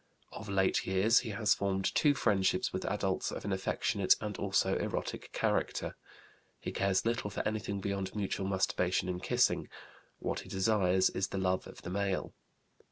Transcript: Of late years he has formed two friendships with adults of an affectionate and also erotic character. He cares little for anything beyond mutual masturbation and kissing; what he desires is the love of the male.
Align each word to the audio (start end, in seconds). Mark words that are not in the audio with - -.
Of 0.31 0.49
late 0.49 0.87
years 0.87 1.19
he 1.19 1.29
has 1.29 1.53
formed 1.53 1.93
two 1.93 2.15
friendships 2.15 2.73
with 2.73 2.85
adults 2.85 3.31
of 3.31 3.45
an 3.45 3.53
affectionate 3.53 4.15
and 4.19 4.35
also 4.35 4.75
erotic 4.77 5.31
character. 5.31 5.95
He 6.59 6.71
cares 6.71 7.05
little 7.05 7.29
for 7.29 7.47
anything 7.47 7.79
beyond 7.81 8.15
mutual 8.15 8.47
masturbation 8.47 9.07
and 9.07 9.21
kissing; 9.21 9.69
what 10.17 10.39
he 10.39 10.49
desires 10.49 11.11
is 11.11 11.27
the 11.27 11.37
love 11.37 11.67
of 11.67 11.83
the 11.83 11.91
male. 11.91 12.33